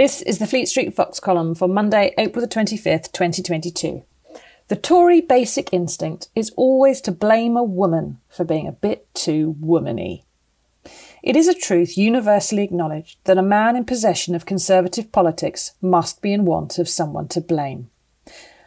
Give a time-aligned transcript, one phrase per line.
[0.00, 4.02] This is the Fleet Street Fox column for Monday, April the 25th, 2022.
[4.68, 9.56] The Tory basic instinct is always to blame a woman for being a bit too
[9.60, 10.22] womany.
[11.22, 16.22] It is a truth universally acknowledged that a man in possession of conservative politics must
[16.22, 17.90] be in want of someone to blame.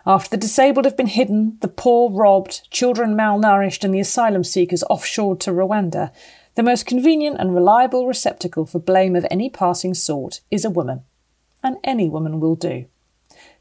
[0.05, 4.83] After the disabled have been hidden, the poor robbed, children malnourished, and the asylum seekers
[4.87, 6.11] offshored to Rwanda,
[6.53, 11.05] the most convenient and reliable receptacle for blame of any passing sort is a woman
[11.63, 12.85] and any woman will do.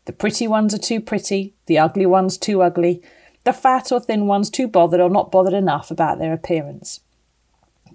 [0.04, 3.02] The pretty ones are too pretty, the ugly ones too ugly,
[3.44, 7.00] the fat or thin ones too bothered or not bothered enough about their appearance.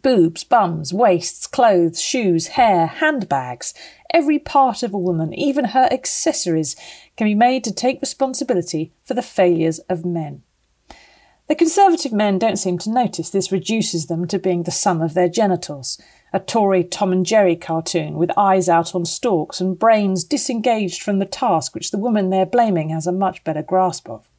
[0.02, 3.74] Boobs, bums, waists, clothes, shoes, hair, handbags,
[4.14, 6.76] every part of a woman, even her accessories,
[7.16, 10.44] can be made to take responsibility for the failures of men.
[11.48, 15.14] The Conservative men don't seem to notice this reduces them to being the sum of
[15.14, 16.00] their genitals,
[16.34, 21.20] a Tory Tom and Jerry cartoon with eyes out on stalks and brains disengaged from
[21.20, 24.30] the task which the woman they're blaming has a much better grasp of.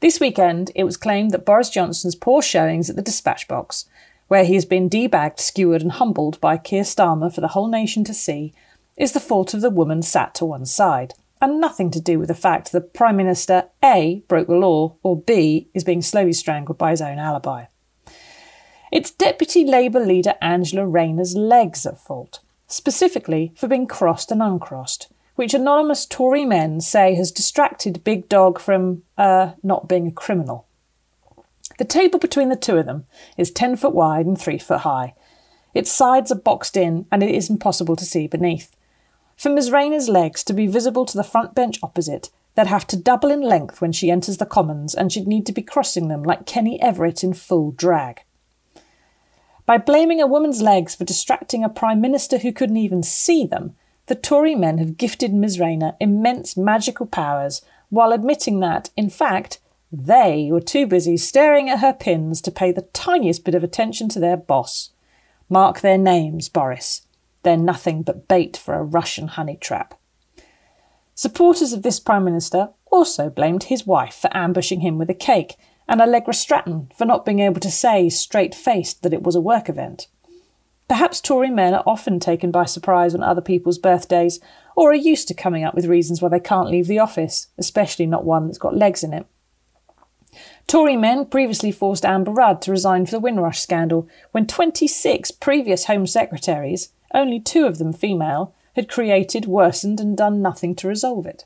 [0.00, 3.86] This weekend, it was claimed that Boris Johnson's poor showings at the dispatch box,
[4.28, 8.02] where he has been debagged, skewered, and humbled by Keir Starmer for the whole nation
[8.04, 8.54] to see,
[8.96, 12.28] is the fault of the woman sat to one side, and nothing to do with
[12.28, 16.78] the fact that Prime Minister A broke the law or B is being slowly strangled
[16.78, 17.66] by his own alibi.
[18.90, 25.12] It's Deputy Labour leader Angela Rayner's legs at fault, specifically for being crossed and uncrossed,
[25.36, 30.66] which anonymous Tory men say has distracted Big Dog from, uh, not being a criminal.
[31.78, 35.14] The table between the two of them is 10 foot wide and 3 foot high.
[35.72, 38.74] Its sides are boxed in and it is impossible to see beneath.
[39.36, 39.70] For Ms.
[39.70, 43.40] Rayner's legs to be visible to the front bench opposite, they'd have to double in
[43.40, 46.82] length when she enters the Commons and she'd need to be crossing them like Kenny
[46.82, 48.22] Everett in full drag.
[49.70, 53.76] By blaming a woman's legs for distracting a Prime Minister who couldn't even see them,
[54.06, 55.60] the Tory men have gifted Ms.
[55.60, 59.60] Rayner immense magical powers while admitting that, in fact,
[59.92, 64.08] they were too busy staring at her pins to pay the tiniest bit of attention
[64.08, 64.90] to their boss.
[65.48, 67.02] Mark their names, Boris.
[67.44, 69.94] They're nothing but bait for a Russian honey trap.
[71.14, 75.54] Supporters of this Prime Minister also blamed his wife for ambushing him with a cake
[75.90, 76.96] and Allegra Stratton mm.
[76.96, 80.06] for not being able to say straight faced that it was a work event.
[80.88, 84.40] Perhaps Tory men are often taken by surprise on other people's birthdays,
[84.76, 88.06] or are used to coming up with reasons why they can't leave the office, especially
[88.06, 89.26] not one that's got legs in it.
[90.66, 95.86] Tory men previously forced Amber Rudd to resign for the Windrush scandal when 26 previous
[95.86, 101.26] Home Secretaries, only two of them female, had created, worsened, and done nothing to resolve
[101.26, 101.44] it.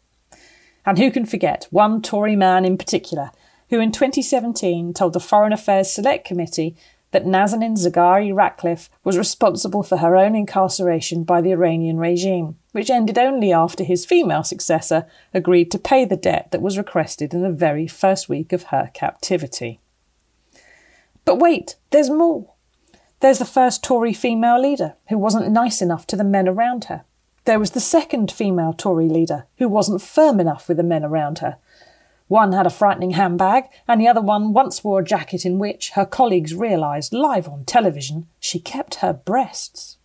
[0.85, 3.31] And who can forget one Tory man in particular
[3.75, 6.77] who in 2017 told the Foreign Affairs Select Committee
[7.11, 12.89] that Nazanin Zaghari Ratcliffe was responsible for her own incarceration by the Iranian regime, which
[12.89, 17.43] ended only after his female successor agreed to pay the debt that was requested in
[17.43, 19.81] the very first week of her captivity.
[21.25, 22.53] But wait, there's more.
[23.19, 27.03] There's the first Tory female leader who wasn't nice enough to the men around her.
[27.45, 31.41] There was the second female Tory leader who wasn't firm enough with the men around
[31.41, 31.57] her,
[32.29, 35.91] one had a frightening handbag, and the other one once wore a jacket in which,
[35.91, 39.99] her colleagues realised live on television, she kept her breasts.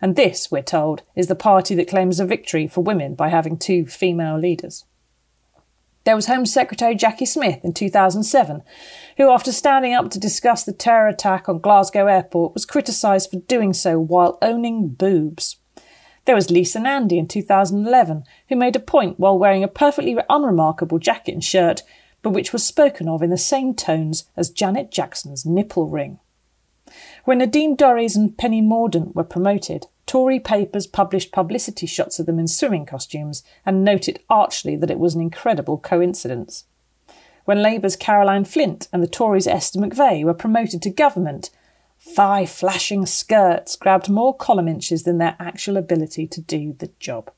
[0.00, 3.56] And this, we're told, is the party that claims a victory for women by having
[3.56, 4.84] two female leaders.
[6.04, 8.62] There was Home Secretary Jacqui Smith in 2007,
[9.16, 13.38] who, after standing up to discuss the terror attack on Glasgow Airport, was criticised for
[13.38, 15.56] doing so while owning boobs.
[16.24, 20.98] There was Lisa Nandy in 2011, who made a point while wearing a perfectly unremarkable
[20.98, 21.82] jacket and shirt,
[22.22, 26.18] but which was spoken of in the same tones as Janet Jackson's nipple ring.
[27.24, 32.38] When Nadine Dorries and Penny Mordaunt were promoted, Tory papers published publicity shots of them
[32.38, 36.64] in swimming costumes and noted archly that it was an incredible coincidence.
[37.44, 41.50] When Labour's Caroline Flint and the Tories' Esther McVey were promoted to government,
[42.06, 47.30] Thigh flashing skirts grabbed more column inches than their actual ability to do the job.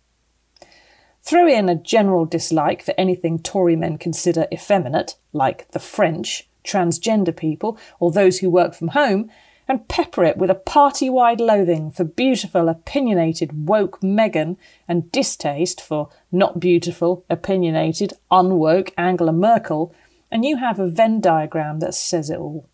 [1.22, 7.34] Throw in a general dislike for anything Tory men consider effeminate, like the French, transgender
[7.34, 9.30] people, or those who work from home,
[9.68, 14.56] and pepper it with a party wide loathing for beautiful, opinionated, woke Meghan
[14.88, 19.94] and distaste for not beautiful, opinionated, unwoke Angela Merkel,
[20.30, 22.68] and you have a Venn diagram that says it all.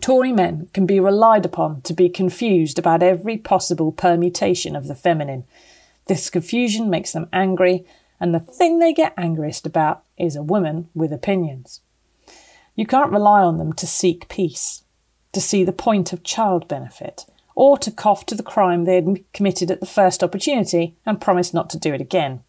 [0.00, 4.94] Tory men can be relied upon to be confused about every possible permutation of the
[4.94, 5.44] feminine.
[6.06, 7.86] This confusion makes them angry,
[8.20, 11.80] and the thing they get angriest about is a woman with opinions.
[12.74, 14.82] You can't rely on them to seek peace,
[15.32, 17.24] to see the point of child benefit,
[17.54, 21.54] or to cough to the crime they had committed at the first opportunity and promise
[21.54, 22.42] not to do it again.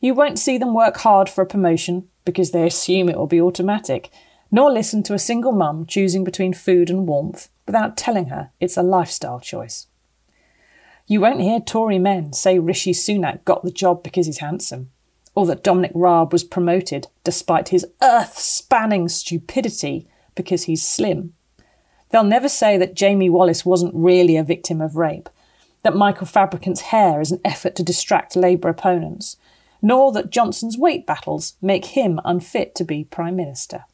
[0.00, 3.40] You won't see them work hard for a promotion because they assume it will be
[3.40, 4.10] automatic,
[4.50, 8.76] nor listen to a single mum choosing between food and warmth without telling her it's
[8.76, 9.86] a lifestyle choice.
[11.06, 14.90] You won't hear Tory men say Rishi Sunak got the job because he's handsome,
[15.34, 21.34] or that Dominic Raab was promoted despite his earth spanning stupidity because he's slim.
[22.10, 25.28] They'll never say that Jamie Wallis wasn't really a victim of rape,
[25.82, 29.36] that Michael Fabricant's hair is an effort to distract Labour opponents,
[29.82, 33.84] nor that Johnson's weight battles make him unfit to be Prime Minister.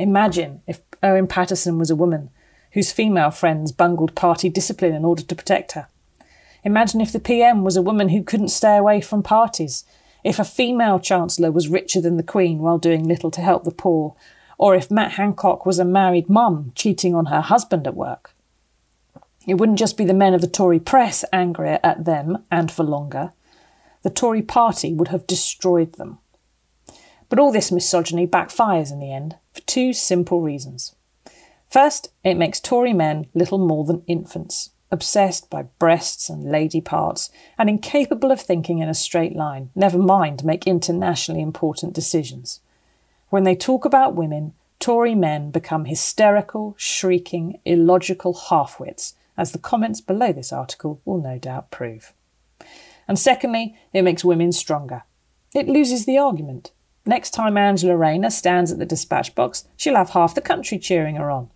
[0.00, 2.30] Imagine if Owen Paterson was a woman
[2.72, 5.88] whose female friends bungled party discipline in order to protect her.
[6.64, 9.84] Imagine if the PM was a woman who couldn't stay away from parties,
[10.24, 13.70] if a female Chancellor was richer than the Queen while doing little to help the
[13.70, 14.14] poor,
[14.56, 18.32] or if Matt Hancock was a married mum cheating on her husband at work.
[19.46, 22.84] It wouldn't just be the men of the Tory press angrier at them and for
[22.84, 23.32] longer.
[24.02, 26.20] The Tory party would have destroyed them.
[27.28, 29.36] But all this misogyny backfires in the end
[29.70, 30.96] two simple reasons.
[31.68, 37.30] First, it makes Tory men little more than infants, obsessed by breasts and lady parts,
[37.56, 42.58] and incapable of thinking in a straight line, never mind make internationally important decisions.
[43.28, 50.00] When they talk about women, Tory men become hysterical, shrieking, illogical halfwits, as the comments
[50.00, 52.12] below this article will no doubt prove.
[53.06, 55.04] And secondly, it makes women stronger.
[55.54, 56.72] It loses the argument.
[57.06, 61.16] Next time Angela Rayner stands at the dispatch box, she'll have half the country cheering
[61.16, 61.50] her on.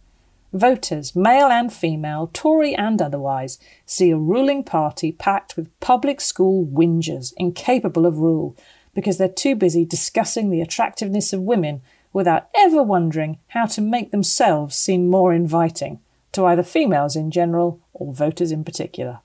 [0.53, 6.65] Voters, male and female, Tory and otherwise, see a ruling party packed with public school
[6.65, 8.57] whingers incapable of rule,
[8.95, 11.83] because they're too busy discussing the attractiveness of women
[12.13, 15.99] without ever wondering how to make themselves seem more inviting
[16.31, 19.19] to either females in general or voters in particular.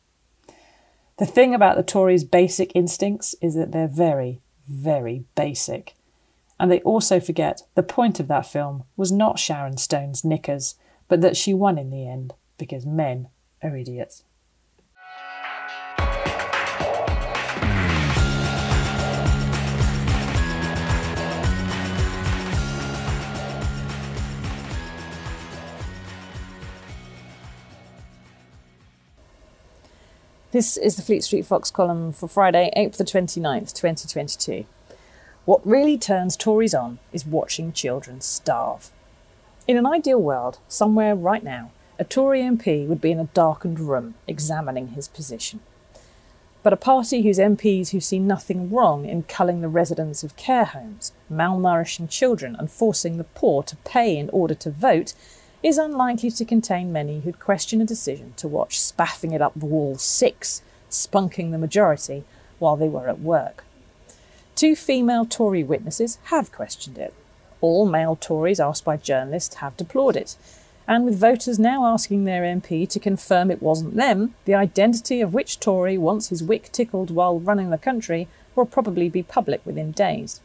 [1.18, 5.94] The thing about the Tories' basic instincts is that they're very, very basic.
[6.59, 10.75] And they also forget the point of that film was not Sharon Stone's knickers,
[11.07, 13.29] but that she won in the end because men
[13.63, 14.23] are idiots.
[30.51, 34.65] This is the Fleet Street Fox column for Friday, April the 29th, 2022.
[35.45, 38.91] What really turns Tories on is watching children starve.
[39.68, 43.80] In an ideal world, somewhere right now, a Tory MP would be in a darkened
[43.80, 45.59] room examining his position.
[46.62, 50.65] But a party whose MPs who see nothing wrong in culling the residents of care
[50.65, 55.13] homes, malnourishing children, and forcing the poor to pay in order to vote
[55.63, 59.65] is unlikely to contain many who'd question a decision to watch Spaffing It Up the
[59.65, 62.24] Wall 6 spunking the majority
[62.59, 63.63] while they were at work.
[64.59, 67.13] Two female Tory witnesses have questioned it.
[67.61, 70.35] All male Tories asked by journalists have deplored it.
[70.85, 75.33] And with voters now asking their MP to confirm it wasn't them, the identity of
[75.33, 79.93] which Tory wants his wick tickled while running the country will probably be public within
[79.93, 80.41] days.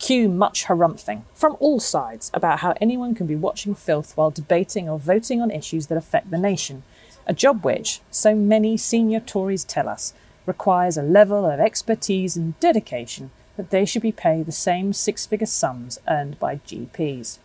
[0.00, 4.88] Cue much harumphing from all sides about how anyone can be watching filth while debating
[4.88, 6.82] or voting on issues that affect the nation,
[7.24, 10.12] a job which, so many senior Tories tell us,
[10.46, 15.26] requires a level of expertise and dedication that they should be paid the same six
[15.26, 17.38] figure sums earned by GPs.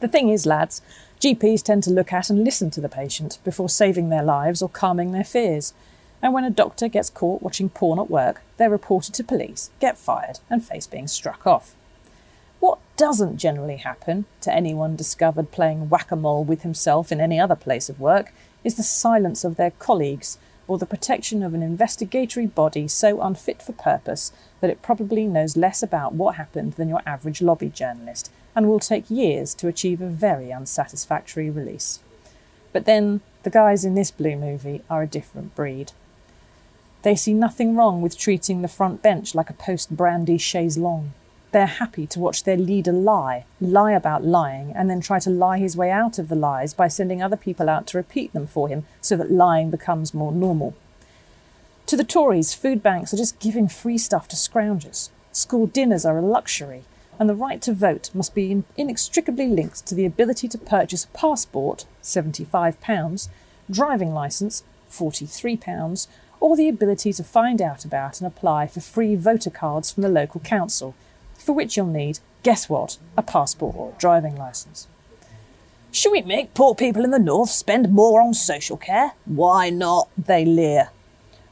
[0.00, 0.82] The thing is, lads,
[1.20, 4.68] GPs tend to look at and listen to the patient before saving their lives or
[4.68, 5.74] calming their fears
[6.22, 9.96] and when a doctor gets caught watching porn at work, they're reported to police, get
[9.96, 11.74] fired, and face being struck off.
[12.58, 17.40] What doesn't generally happen to anyone discovered playing whack a mole with himself in any
[17.40, 20.36] other place of work is the silence of their colleagues
[20.70, 25.56] or the protection of an investigatory body so unfit for purpose that it probably knows
[25.56, 30.00] less about what happened than your average lobby journalist and will take years to achieve
[30.00, 31.98] a very unsatisfactory release.
[32.72, 35.90] But then, the guys in this blue movie are a different breed.
[37.02, 41.10] They see nothing wrong with treating the front bench like a post brandy chaise longue.
[41.52, 45.58] They're happy to watch their leader lie, lie about lying, and then try to lie
[45.58, 48.68] his way out of the lies by sending other people out to repeat them for
[48.68, 50.76] him so that lying becomes more normal.
[51.86, 55.10] To the Tories, food banks are just giving free stuff to scroungers.
[55.32, 56.84] School dinners are a luxury,
[57.18, 61.08] and the right to vote must be inextricably linked to the ability to purchase a
[61.08, 63.28] passport, £75,
[63.68, 66.06] driving licence, £43,
[66.38, 70.08] or the ability to find out about and apply for free voter cards from the
[70.08, 70.94] local council,
[71.50, 74.86] for which you'll need, guess what, a passport or a driving licence.
[75.90, 79.14] Should we make poor people in the north spend more on social care?
[79.24, 80.08] Why not?
[80.16, 80.90] They leer.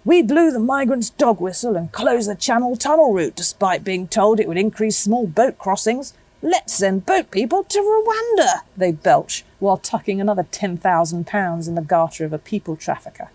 [0.05, 4.39] We blew the migrants' dog whistle and closed the Channel Tunnel route despite being told
[4.39, 6.15] it would increase small boat crossings.
[6.43, 12.25] Let's send boat people to Rwanda, they belch, while tucking another £10,000 in the garter
[12.25, 13.31] of a people trafficker.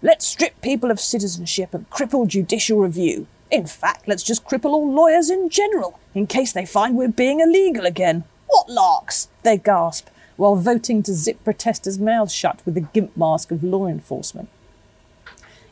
[0.00, 3.26] Let's strip people of citizenship and cripple judicial review.
[3.52, 7.40] In fact, let's just cripple all lawyers in general, in case they find we're being
[7.40, 8.24] illegal again.
[8.46, 9.28] What larks!
[9.42, 13.86] They gasp, while voting to zip protesters' mouths shut with the gimp mask of law
[13.86, 14.48] enforcement.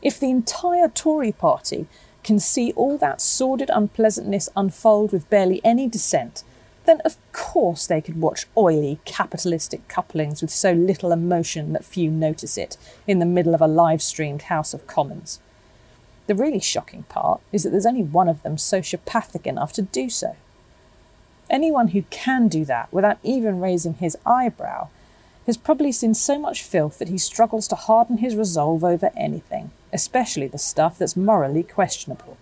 [0.03, 1.87] If the entire Tory party
[2.23, 6.43] can see all that sordid unpleasantness unfold with barely any dissent,
[6.85, 12.11] then of course they could watch oily, capitalistic couplings with so little emotion that few
[12.11, 15.39] notice it in the middle of a live streamed House of Commons.
[16.27, 20.09] The really shocking part is that there's only one of them sociopathic enough to do
[20.09, 20.35] so.
[21.49, 24.87] Anyone who can do that without even raising his eyebrow
[25.45, 29.71] has probably seen so much filth that he struggles to harden his resolve over anything,
[29.91, 32.37] especially the stuff that's morally questionable.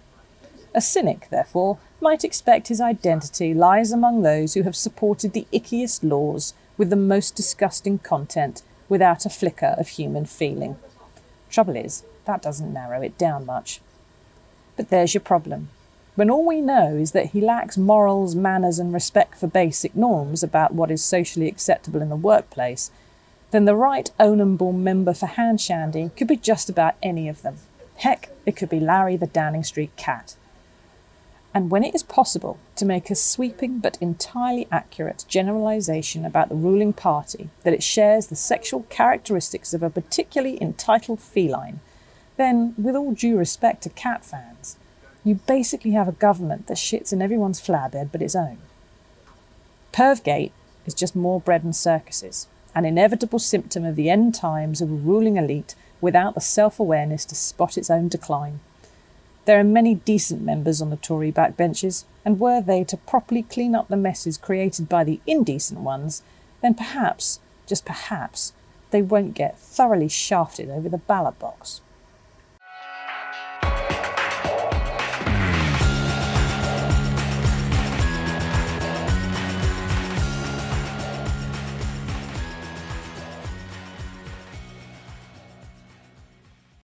[0.76, 6.04] A cynic, therefore, might expect his identity lies among those who have supported the ickiest
[6.04, 10.78] laws with the most disgusting content without a flicker of human feeling.
[11.50, 13.82] Trouble is, that doesn't narrow it down much.
[14.78, 15.70] But there's your problem
[16.20, 20.44] when all we know is that he lacks morals, manners, and respect for basic norms
[20.44, 22.92] about what is socially acceptable in the workplace,
[23.52, 27.56] then the right ownable member for Hand Shandy could be just about any of them.
[27.96, 30.36] Heck, it could be Larry the Downing Street cat.
[31.54, 36.56] And when it is possible to make a sweeping but entirely accurate generalisation about the
[36.56, 41.80] ruling party that it shares the sexual characteristics of a particularly entitled feline,
[42.40, 44.78] then, with all due respect to cat fans,
[45.26, 48.58] you basically have a government that shits in everyone's flower bed but its own.
[49.92, 50.52] Pervgate
[50.86, 54.94] is just more bread and circuses, an inevitable symptom of the end times of a
[54.94, 58.62] ruling elite without the self awareness to spot its own decline.
[59.44, 63.76] There are many decent members on the Tory backbenches, and were they to properly clean
[63.76, 66.24] up the messes created by the indecent ones,
[66.62, 68.54] then perhaps, just perhaps,
[68.92, 71.82] they won't get thoroughly shafted over the ballot box.